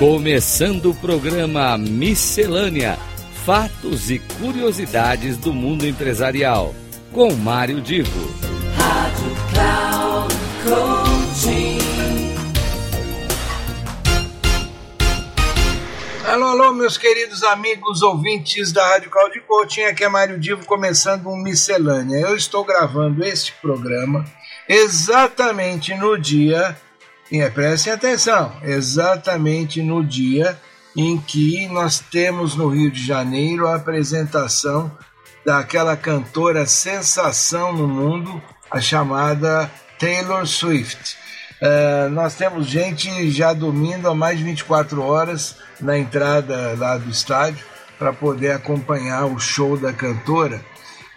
[0.00, 2.98] Começando o programa Miscelânea:
[3.44, 6.74] Fatos e Curiosidades do Mundo Empresarial.
[7.12, 8.34] Com Mário Divo.
[8.78, 11.78] Rádio Cloud Coaching.
[16.26, 19.82] Alô, alô, meus queridos amigos ouvintes da Rádio Cloud Coaching.
[19.82, 22.20] Aqui é Mário Divo começando um Miscelânea.
[22.20, 24.24] Eu estou gravando este programa
[24.66, 26.74] exatamente no dia
[27.30, 30.58] e prestem atenção, exatamente no dia
[30.96, 34.90] em que nós temos no Rio de Janeiro a apresentação
[35.46, 41.16] daquela cantora sensação no mundo, a chamada Taylor Swift.
[41.62, 47.10] Uh, nós temos gente já dormindo há mais de 24 horas na entrada lá do
[47.10, 47.64] estádio
[47.98, 50.60] para poder acompanhar o show da cantora.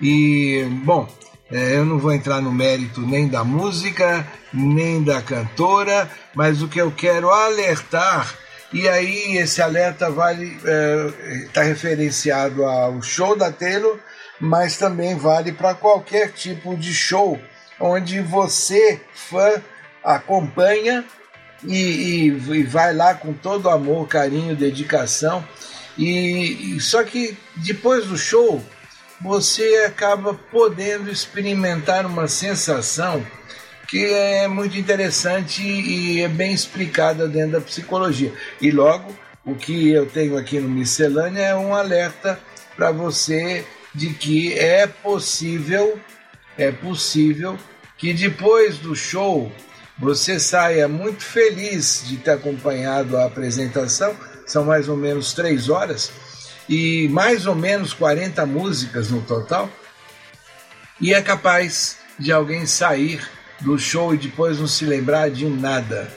[0.02, 1.08] E, bom,
[1.54, 6.82] eu não vou entrar no mérito nem da música, nem da cantora, mas o que
[6.82, 8.34] eu quero alertar,
[8.72, 10.58] e aí esse alerta vale
[11.46, 14.00] está referenciado ao show da Taylor,
[14.40, 17.40] mas também vale para qualquer tipo de show
[17.80, 19.62] onde você, fã,
[20.04, 21.06] acompanha
[21.64, 25.44] e, e, e vai lá com todo amor, carinho, dedicação.
[25.98, 28.64] E, e só que depois do show
[29.24, 33.26] você acaba podendo experimentar uma sensação
[33.88, 38.34] que é muito interessante e é bem explicada dentro da psicologia.
[38.60, 42.38] E logo, o que eu tenho aqui no Miscelânea é um alerta
[42.76, 46.00] para você de que é possível,
[46.58, 47.58] é possível
[47.98, 49.50] que depois do show
[49.98, 56.12] você saia muito feliz de ter acompanhado a apresentação, são mais ou menos três horas,
[56.68, 59.70] e mais ou menos 40 músicas no total,
[61.00, 63.28] e é capaz de alguém sair
[63.62, 66.08] do show e depois não se lembrar de nada.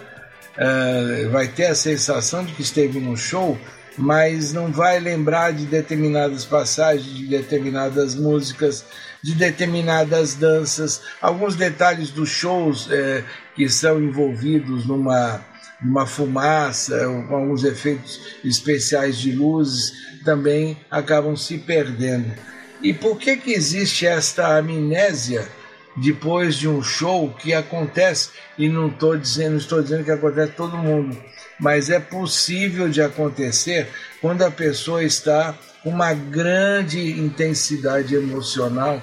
[0.56, 3.59] Uh, vai ter a sensação de que esteve no show,
[3.98, 8.84] mas não vai lembrar de determinadas passagens, de determinadas músicas,
[9.22, 15.41] de determinadas danças, alguns detalhes dos shows eh, que são envolvidos numa,
[15.82, 16.98] numa fumaça,
[17.28, 19.92] com alguns efeitos especiais de luzes,
[20.25, 22.32] também acabam se perdendo.
[22.82, 25.47] E por que, que existe esta amnésia
[25.97, 28.31] depois de um show que acontece?
[28.59, 31.16] E não estou dizendo, estou dizendo que acontece todo mundo,
[31.59, 33.88] mas é possível de acontecer
[34.20, 39.00] quando a pessoa está com uma grande intensidade emocional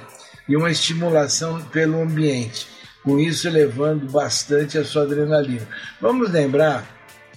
[0.47, 2.67] e uma estimulação pelo ambiente,
[3.03, 5.67] com isso elevando bastante a sua adrenalina.
[5.99, 6.87] Vamos lembrar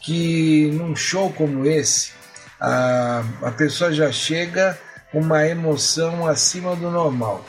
[0.00, 2.12] que num show como esse,
[2.60, 4.78] a, a pessoa já chega
[5.10, 7.44] com uma emoção acima do normal.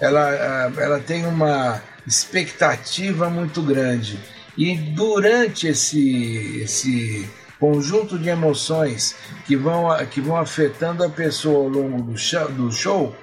[0.00, 4.18] Ela, ela tem uma expectativa muito grande.
[4.56, 7.28] E durante esse, esse
[7.60, 9.14] conjunto de emoções
[9.46, 13.16] que vão, que vão afetando a pessoa ao longo do show, do show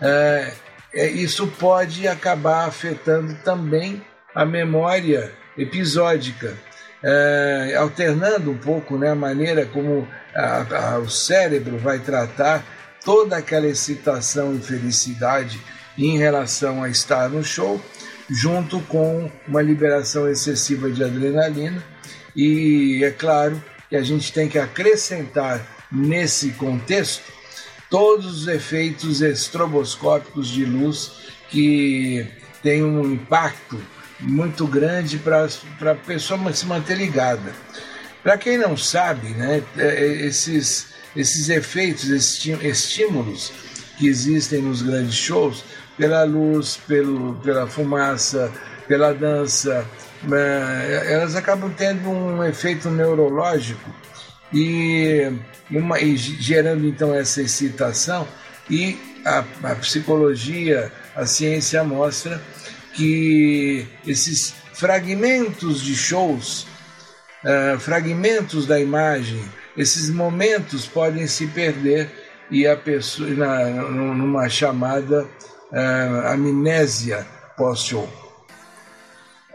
[0.00, 0.52] é,
[0.94, 4.02] isso pode acabar afetando também
[4.34, 6.56] a memória episódica,
[7.02, 12.64] é, alternando um pouco né, a maneira como a, a, o cérebro vai tratar
[13.04, 15.60] toda aquela excitação e felicidade
[15.96, 17.80] em relação a estar no show,
[18.30, 21.82] junto com uma liberação excessiva de adrenalina.
[22.36, 25.60] E é claro que a gente tem que acrescentar
[25.90, 27.37] nesse contexto
[27.90, 31.12] todos os efeitos estroboscópicos de luz
[31.48, 32.26] que
[32.62, 33.80] têm um impacto
[34.20, 35.46] muito grande para
[35.92, 37.52] a pessoa se manter ligada.
[38.22, 43.52] Para quem não sabe, né, esses, esses efeitos, esses estímulos
[43.96, 45.64] que existem nos grandes shows,
[45.96, 48.52] pela luz, pelo, pela fumaça,
[48.86, 49.84] pela dança,
[51.06, 53.90] elas acabam tendo um efeito neurológico
[54.52, 55.30] e,
[55.70, 58.26] uma, e gerando então essa excitação
[58.70, 62.40] e a, a psicologia, a ciência mostra
[62.94, 66.66] que esses fragmentos de shows,
[67.44, 69.42] uh, fragmentos da imagem,
[69.76, 72.10] esses momentos podem se perder
[72.50, 75.24] e a pessoa na, numa chamada
[75.72, 77.26] uh, amnésia
[77.56, 78.08] pós-show.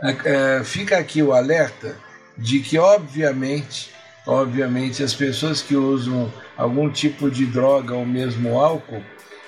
[0.04, 1.98] Uh, fica aqui o alerta
[2.38, 3.94] de que, obviamente,
[4.26, 9.04] obviamente, as pessoas que usam algum tipo de droga ou mesmo álcool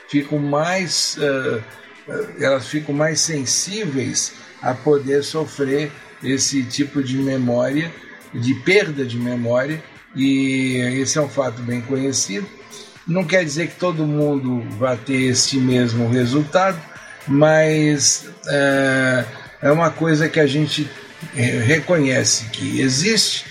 [0.08, 1.64] ficam mais uh,
[2.40, 5.92] elas ficam mais sensíveis a poder sofrer
[6.24, 7.92] esse tipo de memória,
[8.34, 9.84] de perda de memória,
[10.16, 12.48] e esse é um fato bem conhecido.
[13.08, 16.80] Não quer dizer que todo mundo vai ter esse mesmo resultado,
[17.28, 19.26] mas é,
[19.64, 20.90] é uma coisa que a gente
[21.34, 23.46] reconhece que existe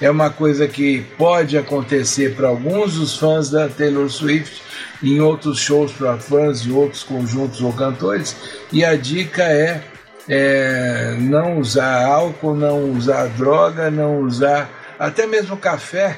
[0.00, 4.62] é uma coisa que pode acontecer para alguns dos fãs da Taylor Swift,
[5.02, 8.36] em outros shows para fãs de outros conjuntos ou cantores,
[8.72, 9.82] e a dica é,
[10.28, 16.16] é não usar álcool, não usar droga, não usar até mesmo café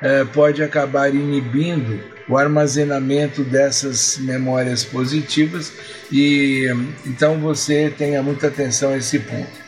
[0.00, 5.72] é, pode acabar inibindo o armazenamento dessas memórias positivas
[6.12, 6.66] e
[7.06, 9.67] então você tenha muita atenção a esse ponto.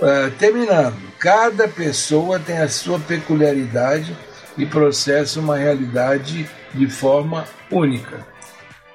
[0.00, 4.16] Uh, terminando, cada pessoa tem a sua peculiaridade
[4.56, 8.26] e processa uma realidade de forma única.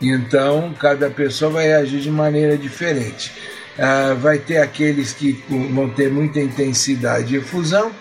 [0.02, 3.32] Então, cada pessoa vai agir de maneira diferente.
[3.78, 7.92] Uh, vai ter aqueles que vão ter muita intensidade e fusão,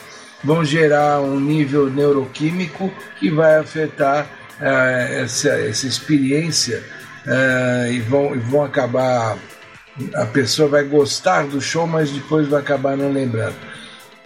[0.42, 2.90] vão gerar um nível neuroquímico
[3.20, 4.26] que vai afetar
[4.60, 6.82] uh, essa, essa experiência
[7.90, 9.38] e, vão, e vão acabar.
[10.14, 13.55] A pessoa vai gostar do show, mas depois vai acabar não lembrando.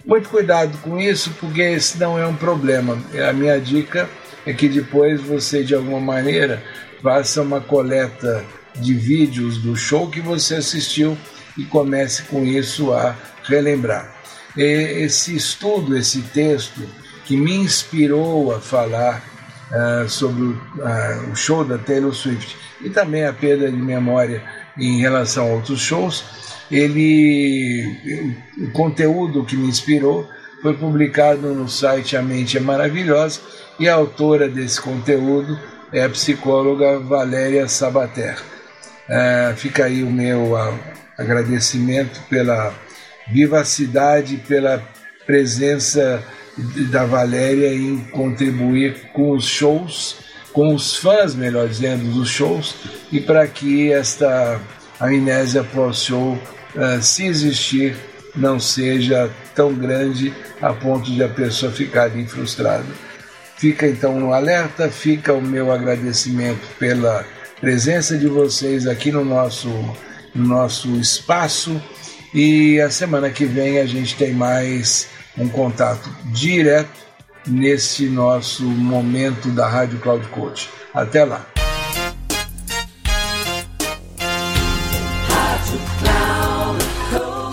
[0.05, 2.97] Muito cuidado com isso, porque esse não é um problema.
[3.27, 4.09] A minha dica
[4.45, 6.63] é que depois você, de alguma maneira,
[7.03, 8.43] faça uma coleta
[8.75, 11.17] de vídeos do show que você assistiu
[11.57, 14.15] e comece com isso a relembrar.
[14.57, 16.81] Esse estudo, esse texto
[17.25, 19.23] que me inspirou a falar
[19.71, 24.43] uh, sobre uh, o show da Taylor Swift e também a perda de memória
[24.79, 26.23] em relação a outros shows,
[26.71, 30.29] ele, o conteúdo que me inspirou
[30.61, 33.39] foi publicado no site A Mente é Maravilhosa
[33.79, 35.57] e a autora desse conteúdo
[35.91, 38.37] é a psicóloga Valéria Sabater.
[39.09, 40.79] Uh, fica aí o meu uh,
[41.17, 42.73] agradecimento pela
[43.31, 44.83] vivacidade, pela
[45.25, 46.23] presença
[46.91, 50.17] da Valéria em contribuir com os shows,
[50.51, 52.75] com os fãs, melhor dizendo, dos shows,
[53.11, 54.59] e para que esta
[54.99, 56.33] amnésia pós-show,
[56.75, 57.95] uh, se existir,
[58.35, 62.85] não seja tão grande a ponto de a pessoa ficar frustrada.
[63.57, 67.25] Fica então um alerta, fica o meu agradecimento pela
[67.59, 69.67] presença de vocês aqui no nosso,
[70.33, 71.81] no nosso espaço
[72.33, 76.99] e a semana que vem a gente tem mais um contato direto
[77.45, 80.69] nesse nosso momento da Rádio Cloud Coach.
[80.93, 81.58] Até lá.